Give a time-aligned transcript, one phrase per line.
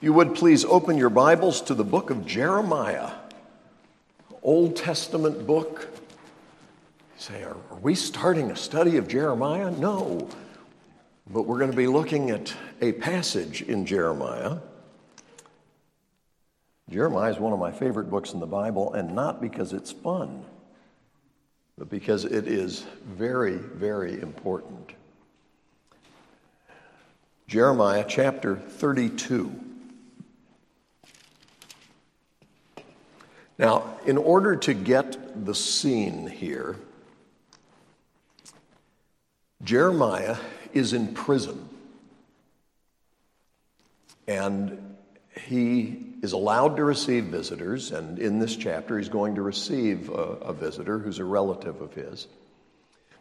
[0.00, 3.10] You would please open your Bibles to the book of Jeremiah,
[4.44, 5.88] Old Testament book.
[7.16, 9.72] You say, are, are we starting a study of Jeremiah?
[9.72, 10.28] No.
[11.28, 14.58] But we're going to be looking at a passage in Jeremiah.
[16.88, 20.44] Jeremiah is one of my favorite books in the Bible, and not because it's fun,
[21.76, 24.92] but because it is very, very important.
[27.48, 29.64] Jeremiah chapter 32.
[33.58, 36.76] Now, in order to get the scene here,
[39.62, 40.36] Jeremiah
[40.72, 41.68] is in prison.
[44.28, 44.96] And
[45.34, 50.12] he is allowed to receive visitors, and in this chapter, he's going to receive a,
[50.12, 52.26] a, visitor who's a relative of his.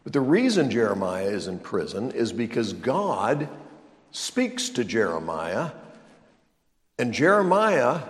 [0.03, 3.49] But the reason Jeremiah is in prison is because God
[4.11, 5.71] speaks to Jeremiah,
[6.97, 8.01] and Jeremiah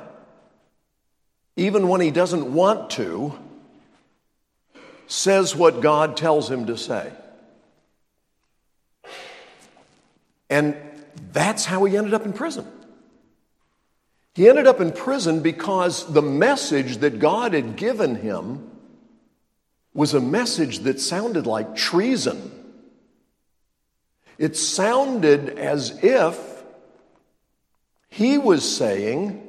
[1.57, 3.37] even when he doesn't want to,
[5.07, 7.11] says what God tells him to say.
[10.49, 10.77] And
[11.33, 12.65] that's how he ended up in prison.
[14.35, 18.69] He ended up in prison because the message that God had given him
[19.95, 22.51] was a message that sounded like treason.
[24.37, 26.39] It sounded as if
[28.09, 29.46] he was saying,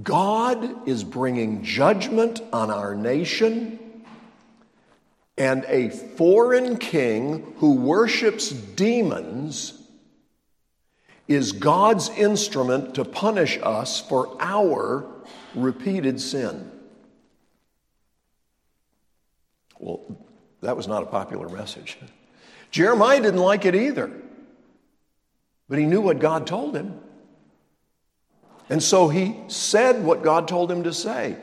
[0.00, 3.78] God is bringing judgment on our nation,
[5.36, 9.78] and a foreign king who worships demons
[11.28, 15.06] is God's instrument to punish us for our
[15.54, 16.70] repeated sin.
[19.78, 20.00] Well,
[20.62, 21.98] that was not a popular message.
[22.70, 24.10] Jeremiah didn't like it either,
[25.68, 27.00] but he knew what God told him.
[28.68, 31.36] And so he said what God told him to say.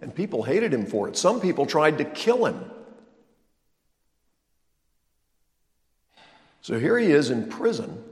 [0.00, 1.16] And people hated him for it.
[1.16, 2.70] Some people tried to kill him.
[6.60, 8.02] So here he is in prison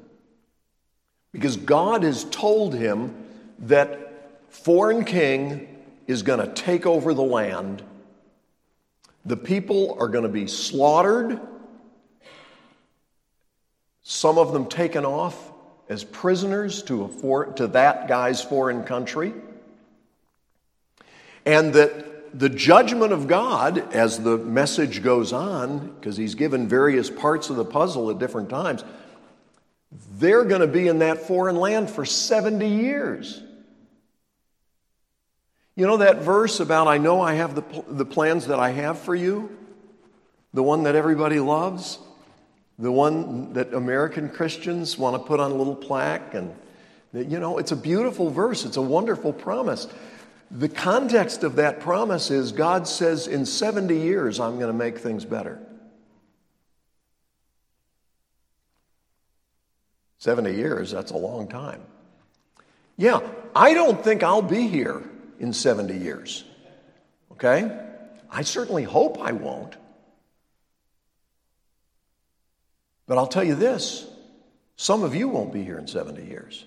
[1.32, 3.14] because God has told him
[3.58, 5.68] that foreign king
[6.06, 7.82] is going to take over the land.
[9.24, 11.40] The people are going to be slaughtered,
[14.04, 15.50] some of them taken off
[15.88, 19.34] as prisoners to, to that guy's foreign country.
[21.44, 27.10] And that the judgment of God, as the message goes on, because he's given various
[27.10, 28.82] parts of the puzzle at different times,
[30.16, 33.40] they're going to be in that foreign land for 70 years.
[35.76, 38.98] You know that verse about, I know I have the, the plans that I have
[38.98, 39.56] for you?
[40.52, 41.98] The one that everybody loves?
[42.78, 46.34] The one that American Christians want to put on a little plaque.
[46.34, 46.54] And,
[47.12, 49.86] you know, it's a beautiful verse, it's a wonderful promise.
[50.50, 54.98] The context of that promise is God says, in 70 years, I'm going to make
[54.98, 55.60] things better.
[60.18, 61.82] 70 years, that's a long time.
[62.96, 63.20] Yeah,
[63.54, 65.02] I don't think I'll be here
[65.38, 66.44] in 70 years.
[67.32, 67.70] Okay?
[68.30, 69.76] I certainly hope I won't.
[73.06, 74.06] But I'll tell you this
[74.76, 76.64] some of you won't be here in 70 years.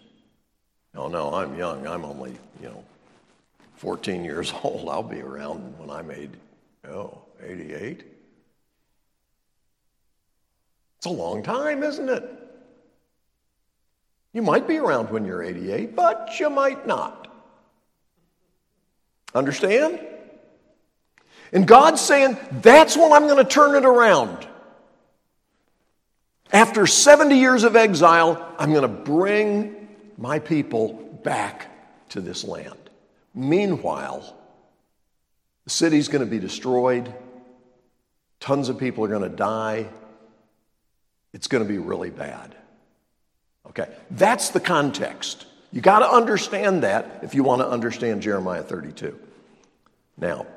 [0.96, 1.86] Oh, no, I'm young.
[1.86, 2.32] I'm only,
[2.62, 2.84] you know,
[3.76, 4.90] 14 years old.
[4.90, 6.30] I'll be around when I'm 80,
[6.90, 8.04] oh, 88.
[10.98, 12.34] It's a long time, isn't it?
[14.34, 17.28] You might be around when you're 88, but you might not.
[19.36, 20.00] Understand?
[21.54, 24.48] And God's saying, that's when I'm going to turn it around.
[26.52, 30.94] After 70 years of exile, I'm going to bring my people
[31.24, 32.78] back to this land.
[33.34, 34.36] Meanwhile,
[35.66, 37.14] the city's going to be destroyed.
[38.40, 39.88] Tons of people are going to die.
[41.34, 42.56] It's going to be really bad.
[43.68, 45.46] Okay, that's the context.
[45.74, 49.20] You got to understand that if you want to understand Jeremiah 32.
[50.18, 50.48] Now,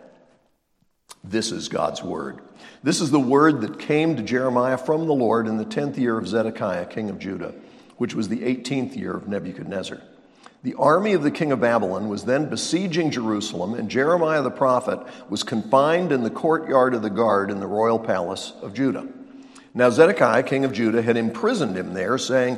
[1.23, 2.41] this is God's word.
[2.83, 6.17] This is the word that came to Jeremiah from the Lord in the 10th year
[6.17, 7.55] of Zedekiah, king of Judah,
[7.99, 10.01] which was the 18th year of Nebuchadnezzar.
[10.63, 15.01] The army of the king of Babylon was then besieging Jerusalem, and Jeremiah the prophet
[15.31, 19.07] was confined in the courtyard of the guard in the royal palace of Judah.
[19.73, 22.57] Now, Zedekiah, king of Judah, had imprisoned him there, saying,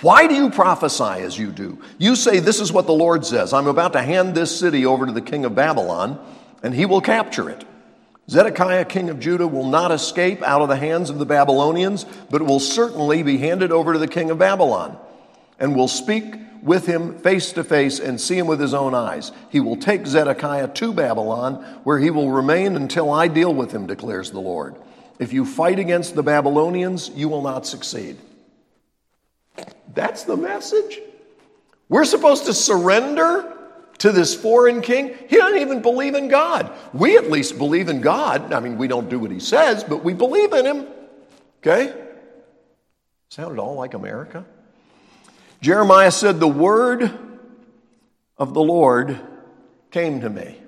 [0.00, 1.80] Why do you prophesy as you do?
[1.98, 5.06] You say, This is what the Lord says I'm about to hand this city over
[5.06, 6.18] to the king of Babylon,
[6.62, 7.64] and he will capture it.
[8.28, 12.42] Zedekiah, king of Judah, will not escape out of the hands of the Babylonians, but
[12.42, 14.98] will certainly be handed over to the king of Babylon.
[15.58, 19.32] and will speak with him face to face and see him with his own eyes.
[19.50, 23.86] He will take Zedekiah to Babylon, where he will remain until I deal with him,
[23.86, 24.76] declares the Lord.
[25.18, 28.18] If you fight against the Babylonians, you will not succeed.
[29.94, 31.00] That's the message.
[31.88, 33.57] We're supposed to surrender
[33.98, 35.16] to this foreign king.
[35.28, 36.72] He doesn't even believe in God.
[36.92, 38.52] We at least believe in God.
[38.52, 40.86] I mean, we don't do what he says, but we believe in him.
[41.60, 41.94] Okay?
[43.30, 44.44] Sounded all like America.
[45.60, 47.10] Jeremiah said, The word
[48.36, 49.18] of the Lord
[49.90, 50.58] came to me.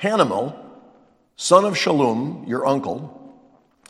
[0.00, 0.56] Hanamel,
[1.36, 3.12] son of Shallum, your uncle,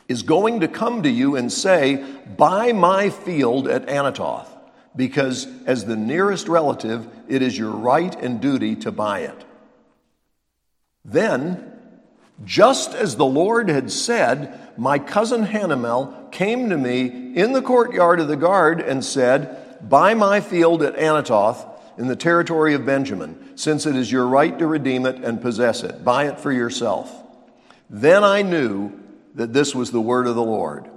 [0.07, 2.03] is going to come to you and say,
[2.37, 4.47] Buy my field at Anathoth,
[4.97, 9.45] because as the nearest relative, it is your right and duty to buy it.
[11.05, 11.71] Then,
[12.43, 18.19] just as the Lord had said, my cousin Hanamel came to me in the courtyard
[18.19, 21.65] of the guard and said, Buy my field at Anathoth
[21.97, 25.83] in the territory of Benjamin, since it is your right to redeem it and possess
[25.83, 26.03] it.
[26.03, 27.11] Buy it for yourself.
[27.89, 28.91] Then I knew
[29.35, 30.89] that this was the word of the Lord.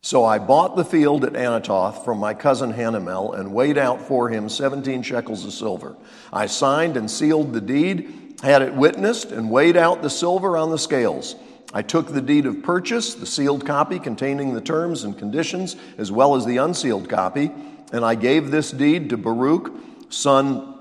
[0.00, 4.28] So I bought the field at Anathoth from my cousin Hanamel and weighed out for
[4.28, 5.96] him 17 shekels of silver.
[6.32, 10.70] I signed and sealed the deed, had it witnessed, and weighed out the silver on
[10.70, 11.34] the scales.
[11.74, 16.12] I took the deed of purchase, the sealed copy containing the terms and conditions, as
[16.12, 17.50] well as the unsealed copy,
[17.92, 19.72] and I gave this deed to Baruch,
[20.10, 20.74] son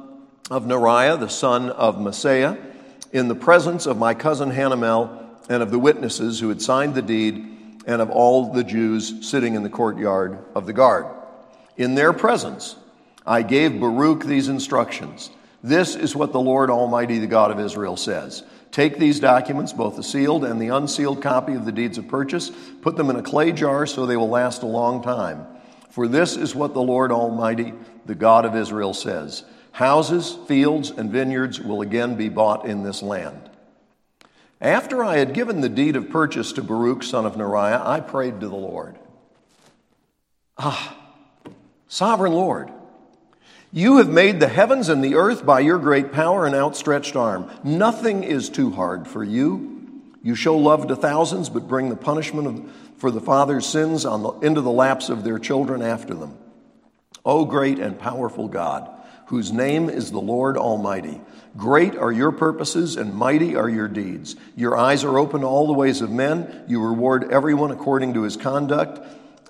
[0.51, 2.57] of Neriah, the son of Mahseiah,
[3.11, 7.01] in the presence of my cousin Hanamel and of the witnesses who had signed the
[7.01, 7.56] deed
[7.87, 11.07] and of all the Jews sitting in the courtyard of the guard.
[11.77, 12.75] In their presence,
[13.25, 15.31] I gave Baruch these instructions.
[15.63, 18.43] This is what the Lord Almighty, the God of Israel, says.
[18.71, 22.51] Take these documents, both the sealed and the unsealed copy of the deeds of purchase,
[22.81, 25.47] put them in a clay jar so they will last a long time.
[25.89, 27.73] For this is what the Lord Almighty,
[28.05, 33.01] the God of Israel, says Houses, fields, and vineyards will again be bought in this
[33.01, 33.46] land.
[34.59, 38.39] After I had given the deed of purchase to Baruch, son of Neriah, I prayed
[38.41, 38.97] to the Lord.
[40.57, 40.97] Ah,
[41.87, 42.71] sovereign Lord,
[43.71, 47.51] you have made the heavens and the earth by your great power and outstretched arm.
[47.63, 50.01] Nothing is too hard for you.
[50.23, 54.39] You show love to thousands, but bring the punishment of, for the father's sins the,
[54.41, 56.37] into the laps of their children after them.
[57.23, 58.89] O great and powerful God,
[59.27, 61.21] whose name is the Lord Almighty.
[61.55, 64.35] Great are your purposes and mighty are your deeds.
[64.55, 66.63] Your eyes are open to all the ways of men.
[66.67, 68.99] You reward everyone according to his conduct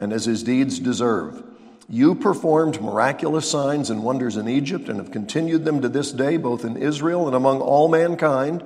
[0.02, 1.44] and as his deeds deserve.
[1.90, 6.38] You performed miraculous signs and wonders in Egypt and have continued them to this day,
[6.38, 8.64] both in Israel and among all mankind,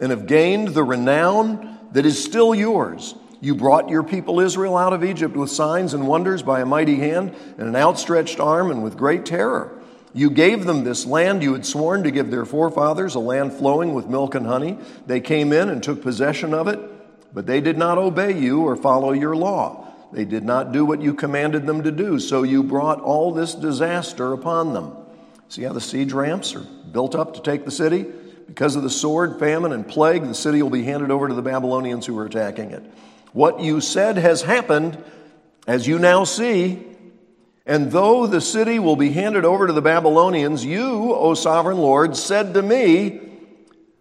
[0.00, 3.14] and have gained the renown that is still yours.
[3.40, 6.96] You brought your people Israel out of Egypt with signs and wonders by a mighty
[6.96, 9.81] hand and an outstretched arm and with great terror.
[10.14, 13.94] You gave them this land you had sworn to give their forefathers, a land flowing
[13.94, 14.78] with milk and honey.
[15.06, 16.78] They came in and took possession of it,
[17.32, 19.88] but they did not obey you or follow your law.
[20.12, 23.54] They did not do what you commanded them to do, so you brought all this
[23.54, 24.94] disaster upon them.
[25.48, 28.04] See how the siege ramps are built up to take the city?
[28.46, 31.40] Because of the sword, famine, and plague, the city will be handed over to the
[31.40, 32.82] Babylonians who are attacking it.
[33.32, 35.02] What you said has happened,
[35.66, 36.84] as you now see,
[37.64, 42.16] and though the city will be handed over to the Babylonians, you, O sovereign Lord,
[42.16, 43.20] said to me,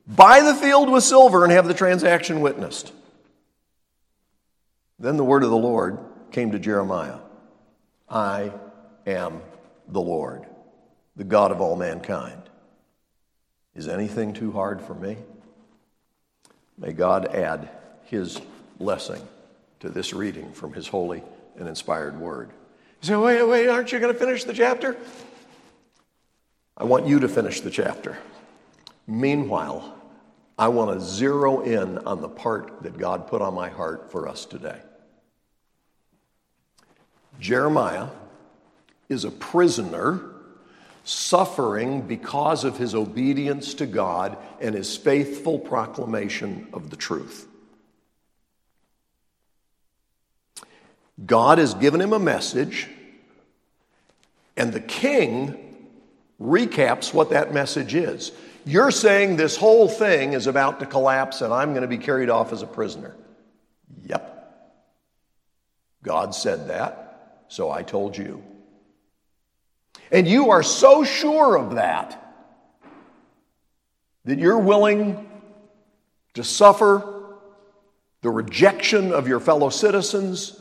[0.07, 2.91] Buy the field with silver and have the transaction witnessed.
[4.99, 5.99] Then the word of the Lord
[6.31, 7.19] came to Jeremiah
[8.09, 8.51] I
[9.05, 9.41] am
[9.87, 10.45] the Lord,
[11.15, 12.41] the God of all mankind.
[13.75, 15.17] Is anything too hard for me?
[16.77, 17.69] May God add
[18.05, 18.41] his
[18.77, 19.21] blessing
[19.79, 21.23] to this reading from his holy
[21.57, 22.49] and inspired word.
[23.01, 24.95] Say, wait, wait, aren't you going to finish the chapter?
[26.77, 28.17] I want you to finish the chapter.
[29.07, 29.95] Meanwhile,
[30.57, 34.27] I want to zero in on the part that God put on my heart for
[34.27, 34.79] us today.
[37.39, 38.09] Jeremiah
[39.09, 40.21] is a prisoner
[41.03, 47.47] suffering because of his obedience to God and his faithful proclamation of the truth.
[51.25, 52.87] God has given him a message,
[54.57, 55.57] and the king
[56.41, 58.31] recaps what that message is.
[58.65, 62.29] You're saying this whole thing is about to collapse and I'm going to be carried
[62.29, 63.15] off as a prisoner.
[64.05, 64.37] Yep.
[66.03, 68.43] God said that, so I told you.
[70.11, 72.17] And you are so sure of that
[74.25, 75.29] that you're willing
[76.35, 77.37] to suffer
[78.21, 80.59] the rejection of your fellow citizens,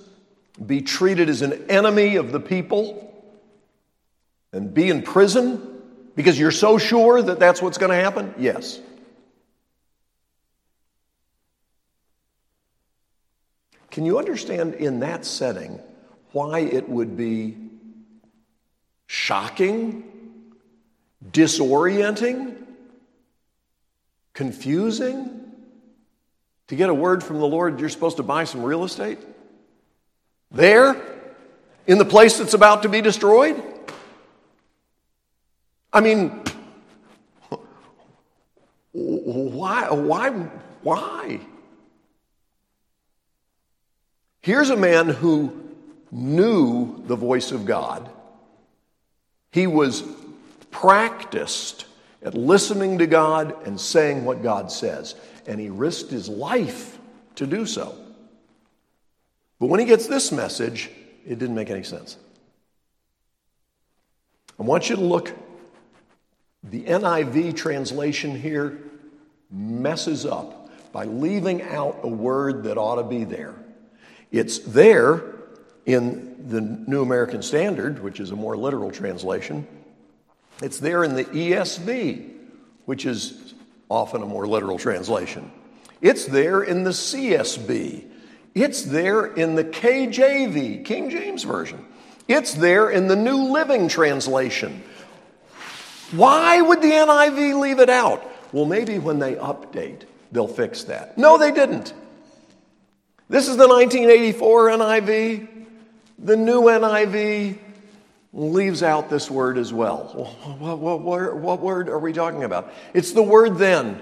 [0.64, 3.06] be treated as an enemy of the people,
[4.52, 5.80] and be in prison
[6.16, 8.34] because you're so sure that that's what's going to happen?
[8.38, 8.80] Yes.
[13.90, 15.80] Can you understand in that setting
[16.32, 17.56] why it would be
[19.06, 20.04] shocking,
[21.28, 22.56] disorienting,
[24.32, 25.52] confusing
[26.68, 29.18] to get a word from the Lord you're supposed to buy some real estate?
[30.50, 31.00] There?
[31.86, 33.62] In the place that's about to be destroyed?
[35.92, 36.42] I mean,
[38.92, 39.90] why?
[39.90, 40.30] Why?
[40.82, 41.40] Why?
[44.42, 45.74] Here's a man who
[46.10, 48.08] knew the voice of God.
[49.52, 50.02] He was
[50.70, 51.86] practiced
[52.22, 55.14] at listening to God and saying what God says,
[55.46, 56.98] and he risked his life
[57.36, 57.94] to do so.
[59.60, 60.90] But when he gets this message,
[61.26, 62.16] it didn't make any sense.
[64.58, 65.32] I want you to look.
[66.64, 68.78] The NIV translation here
[69.50, 73.54] messes up by leaving out a word that ought to be there.
[74.32, 75.22] It's there
[75.86, 79.66] in the New American Standard, which is a more literal translation.
[80.62, 82.30] It's there in the ESV,
[82.84, 83.54] which is
[83.88, 85.50] often a more literal translation.
[86.00, 88.04] It's there in the CSB.
[88.54, 91.84] It's there in the KJV, King James Version.
[92.26, 94.82] It's there in the New Living Translation.
[96.12, 98.24] Why would the NIV leave it out?
[98.52, 100.02] Well, maybe when they update,
[100.32, 101.16] they'll fix that.
[101.16, 101.94] No, they didn't.
[103.28, 105.48] This is the 1984 NIV.
[106.18, 107.58] The new NIV
[108.32, 110.04] leaves out this word as well.
[110.58, 112.72] What, what, what, what, word are we talking about?
[112.92, 114.00] It's the word then.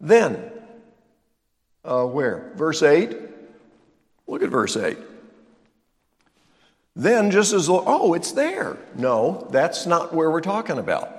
[0.00, 0.49] Then.
[1.84, 2.52] Uh, where?
[2.56, 3.16] Verse 8.
[4.26, 4.96] Look at verse 8.
[6.96, 8.76] Then, just as, oh, it's there.
[8.96, 11.16] No, that's not where we're talking about.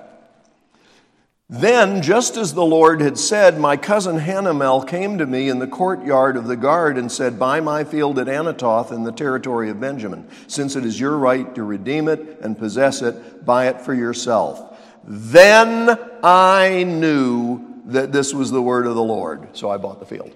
[1.50, 5.68] Then, just as the Lord had said, my cousin Hanamel came to me in the
[5.68, 9.82] courtyard of the guard and said, Buy my field at Anathoth in the territory of
[9.82, 10.30] Benjamin.
[10.48, 14.80] Since it is your right to redeem it and possess it, buy it for yourself.
[15.04, 20.06] Then I knew that this was the word of the Lord, so I bought the
[20.06, 20.32] field.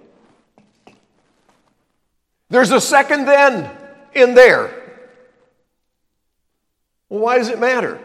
[2.49, 3.69] There's a second then
[4.13, 4.73] in there.
[7.09, 7.99] Well, why does it matter?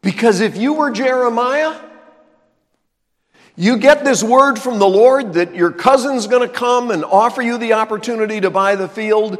[0.00, 1.78] Because if you were Jeremiah,
[3.56, 7.42] you get this word from the Lord that your cousin's going to come and offer
[7.42, 9.38] you the opportunity to buy the field,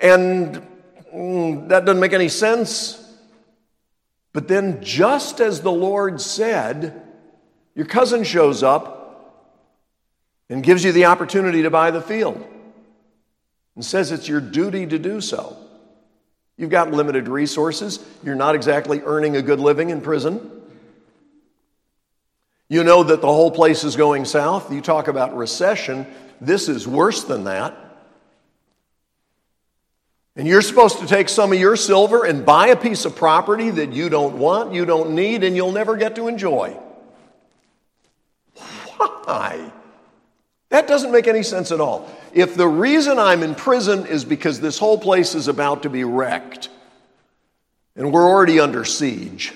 [0.00, 0.66] and
[1.14, 2.96] mm, that doesn't make any sense.
[4.32, 7.02] But then, just as the Lord said,
[7.74, 9.56] your cousin shows up
[10.48, 12.46] and gives you the opportunity to buy the field
[13.74, 15.56] and says it's your duty to do so.
[16.56, 20.50] You've got limited resources, you're not exactly earning a good living in prison.
[22.68, 24.72] You know that the whole place is going south.
[24.72, 26.06] You talk about recession.
[26.40, 27.76] This is worse than that.
[30.36, 33.70] And you're supposed to take some of your silver and buy a piece of property
[33.70, 36.76] that you don't want, you don't need, and you'll never get to enjoy.
[38.96, 39.72] Why?
[40.70, 42.08] That doesn't make any sense at all.
[42.32, 46.04] If the reason I'm in prison is because this whole place is about to be
[46.04, 46.68] wrecked
[47.96, 49.52] and we're already under siege,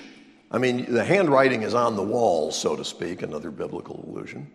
[0.51, 4.51] I mean, the handwriting is on the wall, so to speak, another biblical allusion.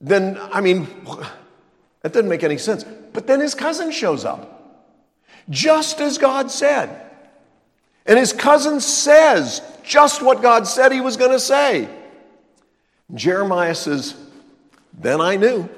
[0.00, 0.88] Then, I mean,
[2.02, 2.84] that doesn't make any sense.
[3.12, 4.98] But then his cousin shows up,
[5.50, 7.10] just as God said.
[8.06, 11.88] And his cousin says just what God said he was going to say.
[13.14, 14.14] Jeremiah says,
[14.92, 15.68] Then I knew.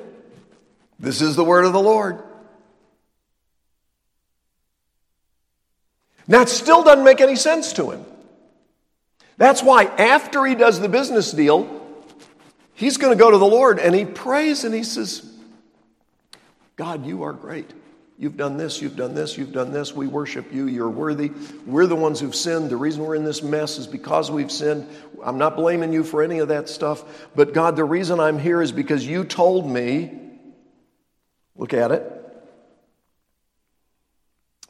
[0.98, 2.22] This is the word of the Lord.
[6.28, 8.04] That still doesn't make any sense to him.
[9.36, 11.82] That's why, after he does the business deal,
[12.74, 15.28] he's going to go to the Lord and he prays and he says,
[16.76, 17.70] God, you are great.
[18.16, 19.92] You've done this, you've done this, you've done this.
[19.92, 20.66] We worship you.
[20.66, 21.33] You're worthy.
[21.66, 22.71] We're the ones who've sinned.
[22.71, 24.88] The reason we're in this mess is because we've sinned.
[25.23, 27.02] I'm not blaming you for any of that stuff.
[27.35, 30.12] But God, the reason I'm here is because you told me,
[31.56, 32.14] look at it,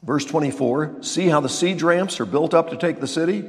[0.05, 3.43] Verse 24 See how the siege ramps are built up to take the city?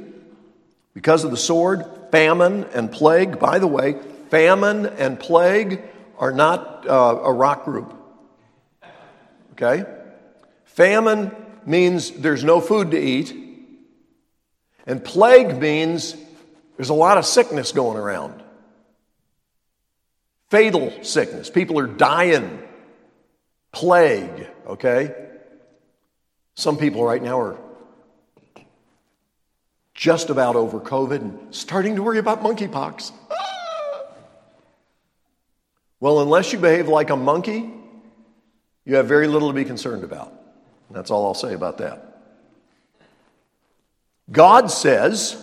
[0.93, 3.39] Because of the sword, famine, and plague.
[3.39, 5.83] By the way, famine and plague
[6.17, 7.93] are not uh, a rock group.
[9.59, 9.85] Okay?
[10.65, 11.31] Famine
[11.65, 13.35] means there's no food to eat,
[14.85, 16.15] and plague means
[16.77, 18.43] there's a lot of sickness going around.
[20.49, 21.49] Fatal sickness.
[21.49, 22.61] People are dying.
[23.71, 25.13] Plague, okay?
[26.55, 27.57] Some people right now are
[29.93, 33.11] just about over COVID and starting to worry about monkeypox.
[33.31, 34.03] Ah!
[35.99, 37.73] Well, unless you behave like a monkey,
[38.87, 40.31] you have very little to be concerned about.
[40.89, 42.21] That's all I'll say about that.
[44.31, 45.35] God says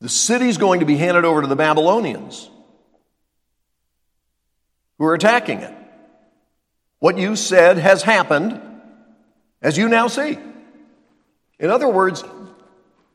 [0.00, 2.50] the city's going to be handed over to the Babylonians
[4.98, 5.72] who are attacking it.
[6.98, 8.60] What you said has happened,
[9.62, 10.38] as you now see.
[11.60, 12.24] In other words,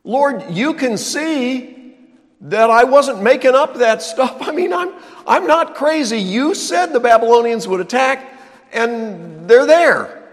[0.05, 1.76] Lord, you can see
[2.41, 4.37] that I wasn't making up that stuff.
[4.41, 4.93] I mean, I'm,
[5.25, 6.19] I'm not crazy.
[6.19, 8.25] You said the Babylonians would attack,
[8.71, 10.23] and they're there.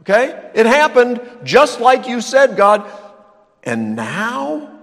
[0.00, 0.50] Okay?
[0.54, 2.90] It happened just like you said, God.
[3.64, 4.78] And now,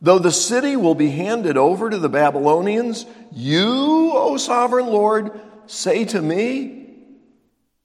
[0.00, 6.04] though the city will be handed over to the Babylonians, you, O sovereign Lord, say
[6.06, 6.76] to me,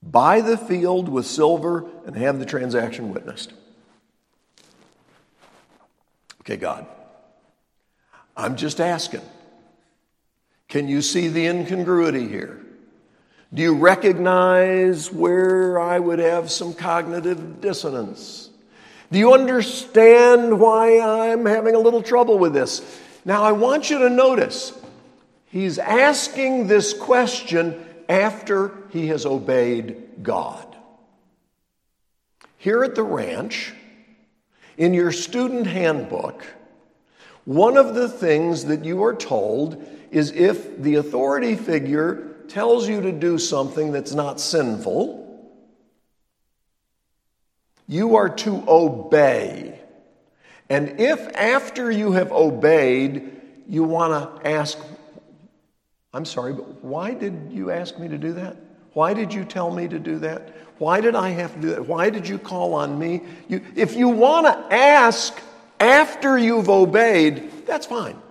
[0.03, 3.53] Buy the field with silver and have the transaction witnessed.
[6.41, 6.87] Okay, God,
[8.41, 9.21] I'm just asking.
[10.67, 12.59] Can you see the incongruity here?
[13.53, 18.49] Do you recognize where I would have some cognitive dissonance?
[19.11, 22.99] Do you understand why I'm having a little trouble with this?
[23.25, 24.73] Now, I want you to notice
[25.47, 30.65] he's asking this question after he has obeyed God.
[32.57, 33.73] Here at the ranch,
[34.77, 36.45] in your student handbook,
[37.55, 43.01] one of the things that you are told is if the authority figure tells you
[43.01, 45.19] to do something that's not sinful,
[47.87, 49.79] you are to obey.
[50.69, 54.77] And if after you have obeyed, you want to ask,
[56.13, 58.55] I'm sorry, but why did you ask me to do that?
[58.93, 60.55] Why did you tell me to do that?
[60.77, 61.85] Why did I have to do that?
[61.85, 63.21] Why did you call on me?
[63.49, 65.37] You, if you want to ask
[65.81, 68.21] after you've obeyed, that's fine.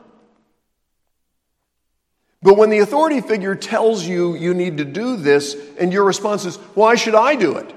[2.43, 6.47] But when the authority figure tells you you need to do this, and your response
[6.47, 7.75] is, Why should I do it?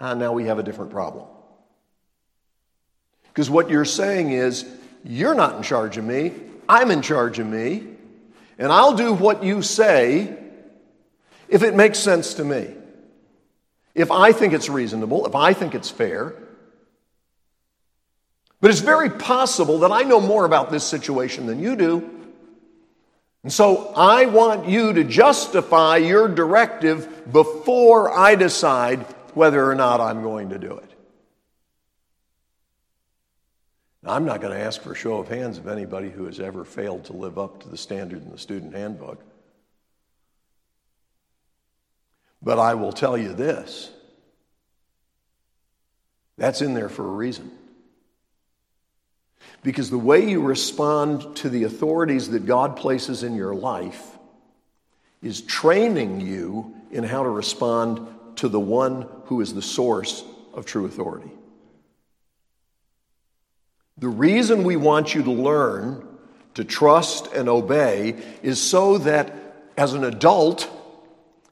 [0.00, 1.26] Ah, now we have a different problem.
[3.28, 4.66] Because what you're saying is,
[5.04, 6.32] You're not in charge of me,
[6.68, 7.86] I'm in charge of me,
[8.58, 10.36] and I'll do what you say
[11.48, 12.74] if it makes sense to me.
[13.94, 16.34] If I think it's reasonable, if I think it's fair.
[18.60, 22.10] But it's very possible that I know more about this situation than you do.
[23.44, 30.00] And so I want you to justify your directive before I decide whether or not
[30.00, 30.90] I'm going to do it.
[34.02, 36.40] Now, I'm not going to ask for a show of hands of anybody who has
[36.40, 39.22] ever failed to live up to the standard in the student handbook.
[42.42, 43.90] But I will tell you this
[46.36, 47.57] that's in there for a reason.
[49.62, 54.18] Because the way you respond to the authorities that God places in your life
[55.22, 60.64] is training you in how to respond to the one who is the source of
[60.64, 61.30] true authority.
[63.98, 66.06] The reason we want you to learn
[66.54, 69.34] to trust and obey is so that
[69.76, 70.70] as an adult,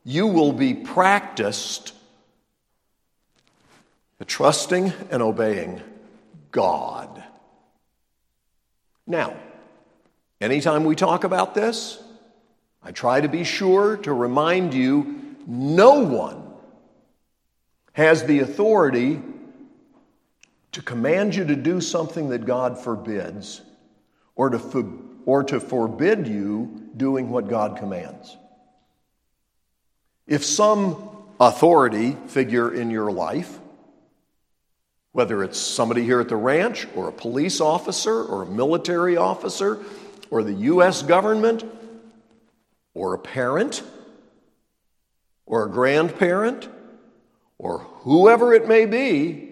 [0.05, 1.93] you will be practiced
[4.21, 5.83] at trusting and obeying
[6.53, 7.23] God.
[9.07, 9.37] Now,
[10.41, 12.03] anytime we talk about this,
[12.83, 16.43] I try to be sure to remind you no one
[17.93, 19.21] has the authority
[20.73, 23.63] to command you to do something that God forbids
[24.35, 28.37] or to, or to forbid you doing what God commands.
[30.27, 31.09] If some
[31.41, 33.59] authority figure in your life
[35.17, 39.79] whether it's somebody here at the ranch, or a police officer, or a military officer,
[40.29, 41.03] or the U.S.
[41.03, 41.65] government,
[42.93, 43.83] or a parent,
[45.47, 46.69] or a grandparent,
[47.57, 49.49] or whoever it may be,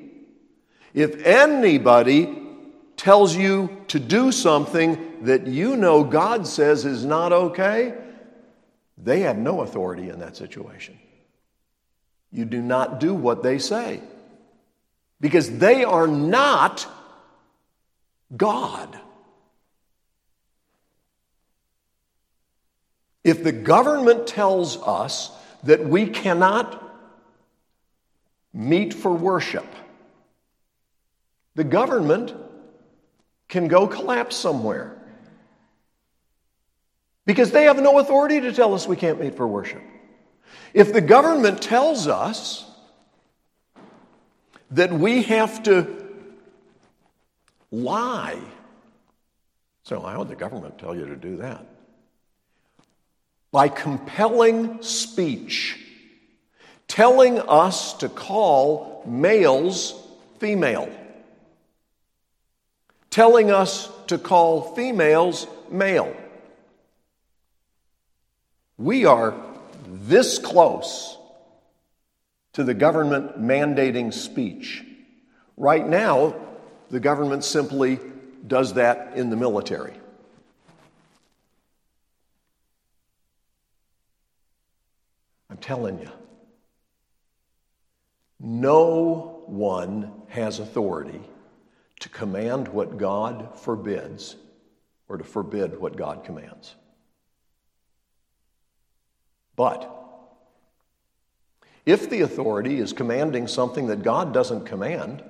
[0.93, 2.43] if anybody
[2.99, 7.95] tells you to do something that you know God says is not okay,
[8.99, 10.99] they have no authority in that situation.
[12.31, 14.03] You do not do what they say
[15.21, 16.87] because they are not
[18.37, 18.99] God.
[23.23, 25.31] If the government tells us
[25.63, 26.81] that we cannot
[28.53, 29.67] meet for worship,
[31.55, 32.35] the government
[33.49, 35.01] can go collapse somewhere
[37.27, 39.83] because they have no authority to tell us we can't meet for worship.
[40.75, 42.71] If the government tells us
[44.75, 45.87] that we have to
[47.71, 48.41] lie,
[49.85, 51.65] so why would the government tell you to do that?
[53.53, 55.79] By compelling speech,
[56.89, 59.95] telling us to call males
[60.41, 60.91] female,
[63.11, 66.17] telling us to call females male.
[68.77, 69.35] We are
[69.87, 71.14] this close
[72.55, 74.85] to the government mandating speech.
[75.57, 76.35] Right now,
[76.91, 77.99] the government simply
[78.47, 79.95] does that in the military.
[85.51, 86.11] I'm telling you,
[88.41, 91.21] no one has authority
[92.01, 94.37] to command what God forbids
[95.09, 96.75] or to forbid what God commands.
[99.57, 100.04] But
[101.87, 105.23] if the authority is commanding something that God doesn't command,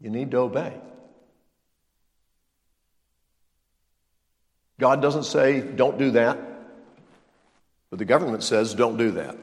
[0.00, 0.72] you need to obey.
[4.78, 6.38] God doesn't say, don't do that,
[7.90, 9.36] but the government says, don't do that.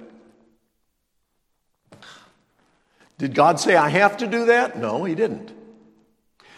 [3.18, 4.78] Did God say, I have to do that?
[4.78, 5.54] No, He didn't.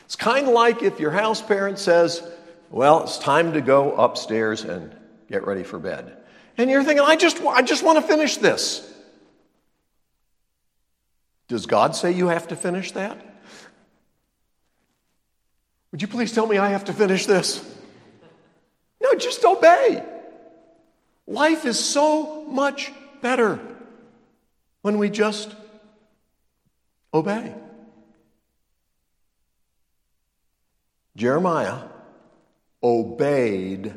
[0.05, 2.27] It's kind of like if your house parent says,
[2.69, 4.95] well, it's time to go upstairs and
[5.29, 6.22] get ready for bed.
[6.57, 8.89] And you're thinking, I just, I just want to finish this.
[11.47, 13.17] Does God say you have to finish that?
[15.91, 17.63] Would you please tell me I have to finish this?
[19.01, 20.03] No, just obey.
[21.27, 23.59] Life is so much better
[24.81, 25.55] when we just
[27.13, 27.53] obey.
[31.15, 31.83] Jeremiah
[32.83, 33.93] obeyed,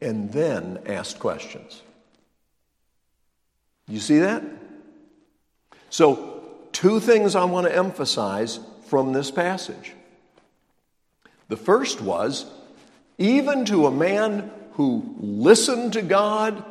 [0.00, 1.82] and then asked questions.
[3.90, 4.42] You see that?
[5.90, 9.92] So, two things I want to emphasize from this passage.
[11.48, 12.46] The first was
[13.18, 16.64] even to a man who listened to God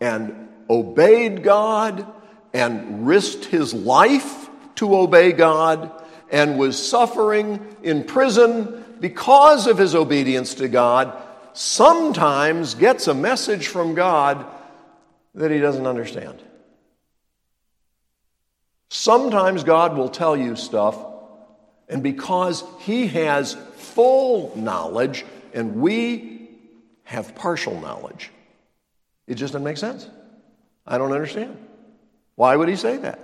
[0.00, 2.06] and obeyed God
[2.54, 5.90] and risked his life to obey God
[6.30, 11.16] and was suffering in prison because of his obedience to God,
[11.52, 14.46] sometimes gets a message from God
[15.34, 16.40] that he doesn't understand.
[18.90, 20.98] Sometimes God will tell you stuff,
[21.88, 25.24] and because he has full knowledge
[25.54, 26.50] and we
[27.04, 28.30] have partial knowledge,
[29.28, 30.08] it just doesn't make sense.
[30.84, 31.56] I don't understand.
[32.34, 33.20] Why would he say that?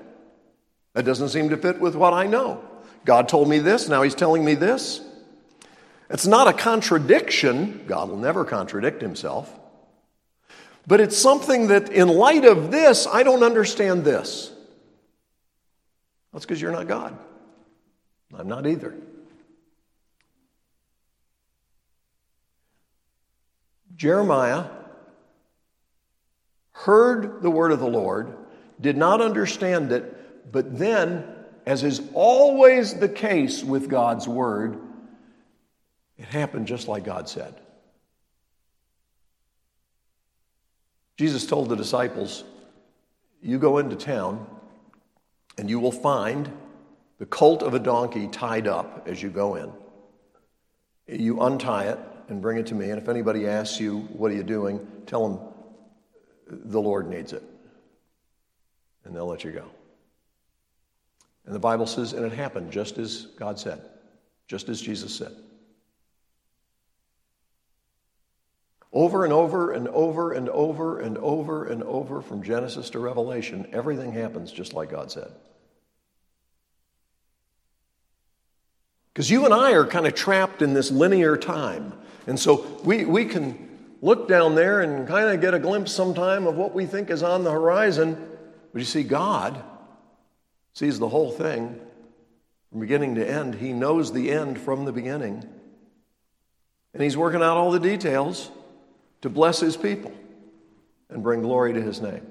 [0.95, 2.65] That doesn't seem to fit with what I know.
[3.05, 5.01] God told me this, now he's telling me this.
[6.09, 7.85] It's not a contradiction.
[7.89, 9.53] God will never contradict himself.
[10.87, 14.53] But it's something that, in light of this, I don't understand this.
[16.37, 17.17] That's because you're not God.
[18.37, 18.95] I'm not either.
[23.97, 24.67] Jeremiah
[26.73, 28.37] heard the word of the Lord,
[28.79, 31.25] did not understand it, but then,
[31.65, 34.79] as is always the case with God's word,
[36.19, 37.55] it happened just like God said.
[41.17, 42.45] Jesus told the disciples,
[43.41, 44.47] You go into town
[45.59, 46.51] and you will find
[47.19, 49.73] the colt of a donkey tied up as you go in.
[51.07, 52.91] You untie it and bring it to me.
[52.91, 54.87] And if anybody asks you, What are you doing?
[55.07, 55.41] tell them
[56.49, 57.43] the Lord needs it.
[59.05, 59.65] And they'll let you go.
[61.45, 63.81] And the Bible says, and it happened just as God said,
[64.49, 65.33] just as Jesus said.
[68.93, 73.69] Over and over and over and over and over and over from Genesis to Revelation,
[73.73, 75.31] everything happens just like God said.
[79.13, 81.95] Because you and I are kind of trapped in this linear time.
[82.27, 83.67] And so we, we can
[84.03, 87.23] look down there and kind of get a glimpse sometime of what we think is
[87.23, 88.31] on the horizon.
[88.73, 89.63] But you see, God
[90.75, 91.81] sees the whole thing
[92.71, 93.55] from beginning to end.
[93.55, 95.49] He knows the end from the beginning.
[96.93, 98.51] And He's working out all the details
[99.27, 100.13] to bless his people
[101.11, 102.25] and bring glory to his name.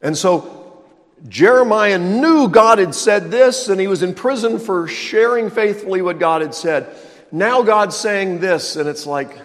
[0.00, 0.82] And so
[1.28, 6.18] Jeremiah knew God had said this, and he was in prison for sharing faithfully what
[6.18, 6.96] God had said.
[7.30, 9.38] Now God's saying this, and it's like,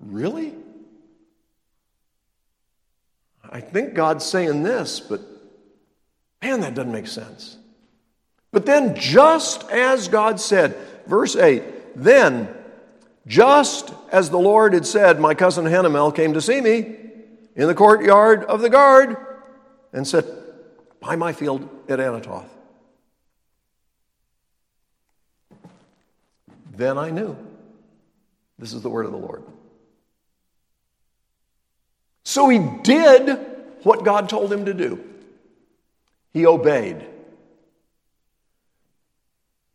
[0.00, 0.54] really?
[3.50, 5.20] I think God's saying this, but
[6.40, 7.58] man, that doesn't make sense.
[8.50, 10.74] But then, just as God said,
[11.06, 11.62] verse 8,
[12.02, 12.48] then
[13.26, 16.96] Just as the Lord had said, my cousin Hanamel came to see me
[17.54, 19.16] in the courtyard of the guard
[19.92, 20.24] and said,
[21.00, 22.48] Buy my field at Anathoth.
[26.72, 27.36] Then I knew.
[28.58, 29.44] This is the word of the Lord.
[32.24, 33.38] So he did
[33.82, 35.02] what God told him to do.
[36.32, 37.04] He obeyed.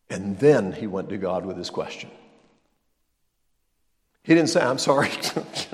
[0.10, 2.12] And then he went to God with his question.
[4.24, 5.10] He didn't say, I'm sorry.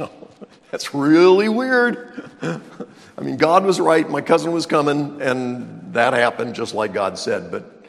[0.71, 2.29] that's really weird.
[2.41, 4.09] I mean, God was right.
[4.09, 7.51] My cousin was coming, and that happened just like God said.
[7.51, 7.85] But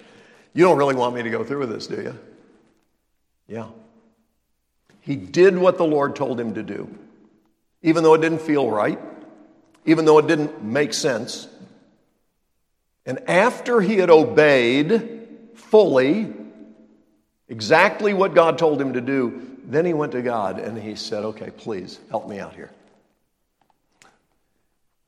[0.52, 2.18] you don't really want me to go through with this, do you?
[3.48, 3.68] Yeah.
[5.00, 6.88] He did what the Lord told him to do,
[7.82, 8.98] even though it didn't feel right,
[9.86, 11.48] even though it didn't make sense.
[13.06, 16.32] And after he had obeyed fully
[17.48, 21.24] exactly what God told him to do, then he went to God and he said,
[21.24, 22.70] Okay, please help me out here.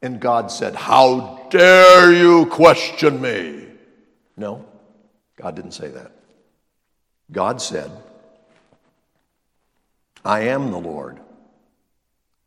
[0.02, 3.66] And God said, How dare you question me?
[4.36, 4.64] No,
[5.36, 6.12] God didn't say that.
[7.30, 7.90] God said,
[10.24, 11.20] I am the Lord,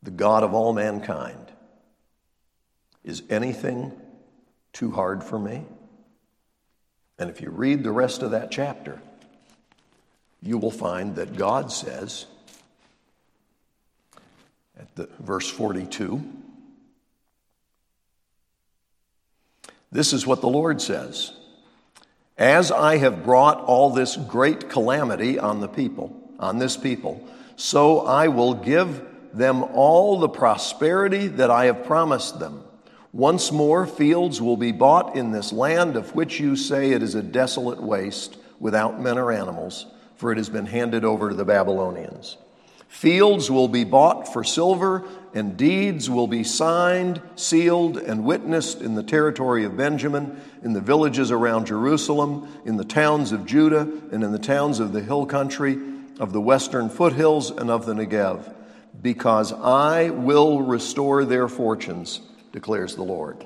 [0.02, 1.52] the God of all mankind.
[3.04, 3.92] Is anything
[4.72, 5.64] too hard for me?
[7.18, 9.00] And if you read the rest of that chapter,
[10.42, 12.26] you will find that God says,
[14.78, 16.22] at the, verse 42,
[19.90, 21.32] this is what the Lord says
[22.36, 28.00] As I have brought all this great calamity on the people, on this people, so
[28.00, 32.62] I will give them all the prosperity that I have promised them.
[33.12, 37.14] Once more, fields will be bought in this land of which you say it is
[37.14, 41.44] a desolate waste without men or animals for it has been handed over to the
[41.44, 42.38] Babylonians.
[42.88, 48.94] Fields will be bought for silver, and deeds will be signed, sealed, and witnessed in
[48.94, 53.80] the territory of Benjamin, in the villages around Jerusalem, in the towns of Judah,
[54.12, 55.78] and in the towns of the hill country,
[56.18, 58.54] of the western foothills, and of the Negev,
[59.02, 62.20] because I will restore their fortunes,
[62.52, 63.44] declares the Lord.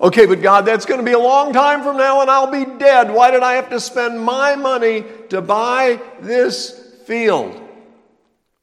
[0.00, 2.64] Okay, but God, that's going to be a long time from now and I'll be
[2.78, 3.10] dead.
[3.10, 7.60] Why did I have to spend my money to buy this field?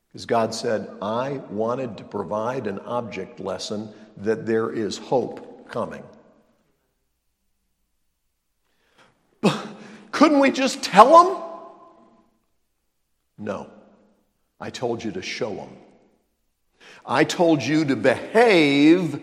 [0.07, 6.03] Because God said, I wanted to provide an object lesson that there is hope coming.
[10.11, 11.43] Couldn't we just tell them?
[13.37, 13.69] No.
[14.61, 15.75] I told you to show them.
[17.05, 19.21] I told you to behave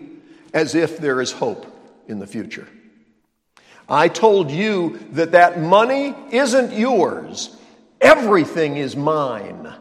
[0.53, 1.72] as if there is hope
[2.07, 2.67] in the future.
[3.87, 7.55] I told you that that money isn't yours,
[7.99, 9.73] everything is mine.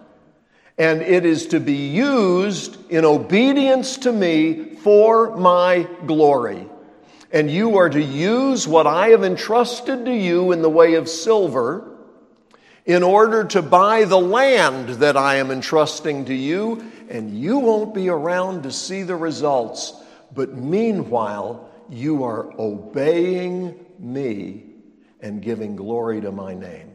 [0.78, 6.66] And it is to be used in obedience to me for my glory.
[7.30, 11.08] And you are to use what I have entrusted to you in the way of
[11.08, 11.92] silver
[12.85, 17.94] in order to buy the land that I am entrusting to you, and you won't
[17.94, 19.94] be around to see the results.
[20.35, 24.64] But meanwhile, you are obeying me
[25.20, 26.90] and giving glory to my name.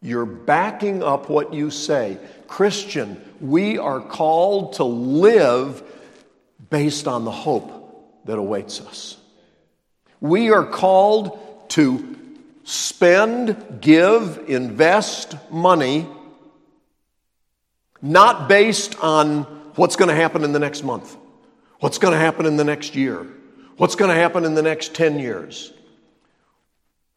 [0.00, 2.18] You're backing up what you say.
[2.48, 5.82] Christian, we are called to live
[6.70, 9.18] based on the hope that awaits us.
[10.20, 12.16] We are called to
[12.64, 16.06] spend, give, invest money,
[18.00, 19.42] not based on
[19.74, 21.16] what's going to happen in the next month,
[21.80, 23.26] what's going to happen in the next year,
[23.80, 25.72] What's going to happen in the next 10 years?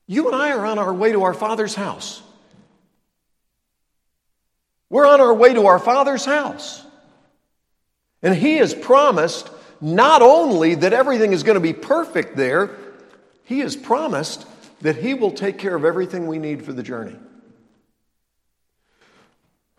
[0.08, 2.22] You and I are on our way to our Father's house.
[4.90, 6.82] We're on our way to our Father's house.
[8.22, 9.50] And He has promised
[9.82, 12.70] not only that everything is going to be perfect there,
[13.44, 14.46] He has promised
[14.84, 17.18] that He will take care of everything we need for the journey.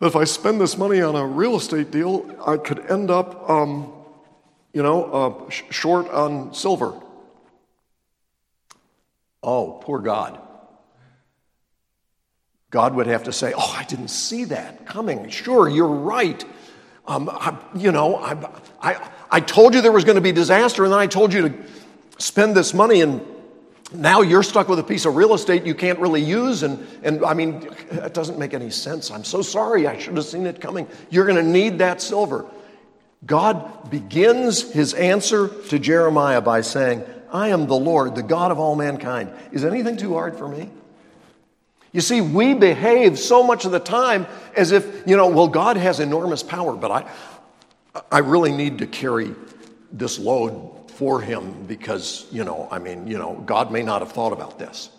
[0.01, 3.91] If I spend this money on a real estate deal, I could end up um,
[4.75, 6.93] you know, uh, sh- short on silver.
[9.41, 10.37] Oh, poor God.
[12.71, 15.29] God would have to say, Oh, I didn't see that coming.
[15.29, 16.43] Sure, you're right.
[17.07, 18.49] Um, I, you know, I,
[18.81, 21.47] I, I told you there was going to be disaster, and then I told you
[21.47, 21.55] to
[22.17, 23.25] spend this money, and
[23.93, 26.63] now you're stuck with a piece of real estate you can't really use.
[26.63, 29.09] And, and I mean, it doesn't make any sense.
[29.09, 29.87] I'm so sorry.
[29.87, 30.85] I should have seen it coming.
[31.09, 32.45] You're going to need that silver.
[33.23, 38.59] God begins his answer to Jeremiah by saying, I am the Lord, the God of
[38.59, 39.31] all mankind.
[39.51, 40.69] Is anything too hard for me?
[41.91, 45.77] You see, we behave so much of the time as if, you know, well, God
[45.77, 49.33] has enormous power, but I, I really need to carry
[49.91, 54.11] this load for him because, you know, I mean, you know, God may not have
[54.11, 54.89] thought about this.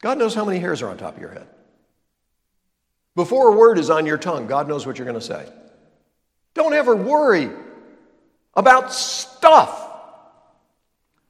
[0.00, 1.46] God knows how many hairs are on top of your head.
[3.14, 5.46] Before a word is on your tongue, God knows what you're going to say.
[6.54, 7.50] Don't ever worry
[8.54, 9.88] about stuff.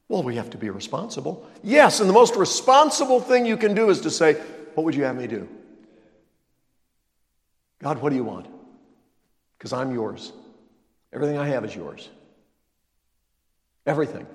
[0.09, 1.49] Well, we have to be responsible.
[1.63, 4.35] Yes, and the most responsible thing you can do is to say,
[4.75, 5.49] What would you have me do?
[7.83, 8.47] God, what do you want?
[9.57, 10.33] Because I'm yours.
[11.13, 12.09] Everything I have is yours.
[13.87, 14.27] Everything.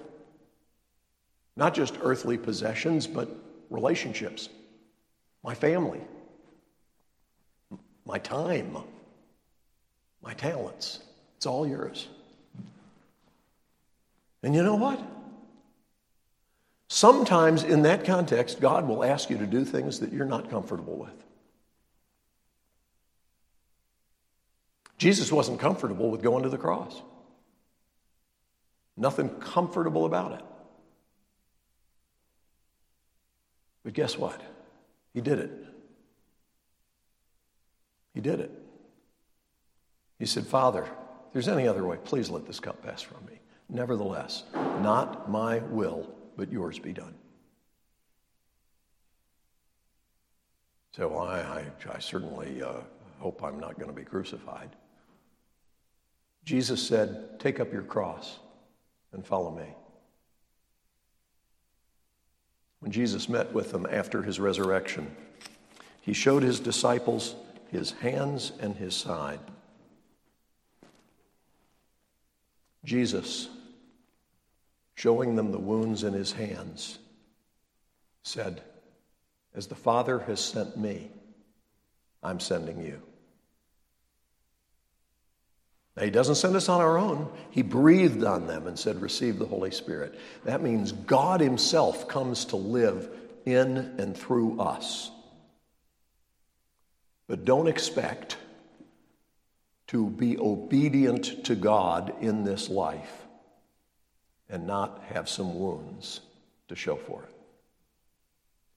[1.55, 3.29] Not just earthly possessions, but
[3.69, 4.49] relationships,
[5.43, 6.01] my family,
[8.05, 8.77] my time,
[10.25, 10.99] my talents.
[11.37, 12.07] It's all yours.
[14.41, 14.99] And you know what?
[16.87, 20.97] Sometimes in that context, God will ask you to do things that you're not comfortable
[20.97, 21.13] with.
[24.97, 27.01] Jesus wasn't comfortable with going to the cross.
[28.97, 30.41] Nothing comfortable about it.
[33.83, 34.41] But guess what?
[35.13, 35.51] He did it.
[38.13, 38.64] He did it.
[40.19, 43.39] He said, Father, if there's any other way, please let this cup pass from me.
[43.69, 47.15] Nevertheless, not my will, but yours be done.
[50.91, 52.75] So I, I, I, certainly uh,
[53.19, 54.69] hope I'm not going to be crucified.
[56.45, 58.39] Jesus said, Take up your cross
[59.11, 59.65] and follow me.
[62.79, 65.13] When Jesus met with them after his resurrection,
[66.01, 67.35] he showed his disciples
[67.71, 69.39] his hands and his side.
[72.85, 73.49] Jesus,
[74.93, 76.99] showing them the wounds in his hands,
[78.23, 78.61] said,
[79.53, 81.11] As the Father has sent me,
[82.23, 83.01] I'm sending you.
[85.97, 87.31] Now, he doesn't send us on our own.
[87.51, 90.19] He breathed on them and said, Receive the Holy Spirit.
[90.43, 93.09] That means God Himself comes to live
[93.45, 95.09] in and through us.
[97.27, 98.37] But don't expect
[99.95, 103.23] to be obedient to God in this life
[104.49, 106.19] and not have some wounds
[106.67, 107.33] to show for it.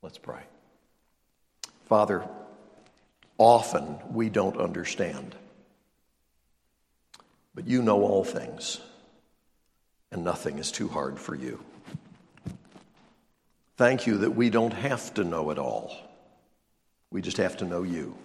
[0.01, 0.43] Let's pray.
[1.87, 2.25] Father,
[3.37, 5.35] often we don't understand.
[7.53, 8.81] But you know all things,
[10.13, 11.59] and nothing is too hard for you.
[13.77, 15.97] Thank you that we don't have to know it all.
[17.11, 18.17] We just have to know you.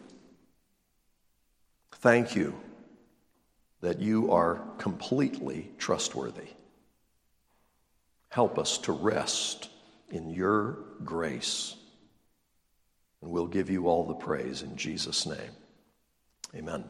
[1.93, 2.53] Thank you
[3.83, 6.47] that you are completely trustworthy.
[8.29, 9.69] Help us to rest
[10.09, 11.75] in your grace.
[13.21, 15.51] And we'll give you all the praise in Jesus' name.
[16.55, 16.85] Amen.